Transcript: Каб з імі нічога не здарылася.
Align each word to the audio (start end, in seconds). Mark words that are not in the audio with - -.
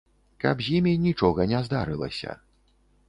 Каб 0.43 0.63
з 0.67 0.71
імі 0.77 0.93
нічога 1.03 1.47
не 1.53 1.59
здарылася. 1.67 2.31